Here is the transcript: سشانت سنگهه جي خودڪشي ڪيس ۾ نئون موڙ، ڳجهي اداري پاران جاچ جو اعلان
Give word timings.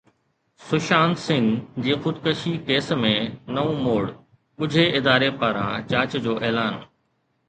سشانت 0.69 1.17
سنگهه 1.27 1.65
جي 1.87 1.93
خودڪشي 2.05 2.53
ڪيس 2.69 2.87
۾ 3.01 3.11
نئون 3.57 3.75
موڙ، 3.85 3.97
ڳجهي 4.63 4.87
اداري 5.01 5.29
پاران 5.39 5.71
جاچ 5.93 6.11
جو 6.25 6.33
اعلان 6.49 6.75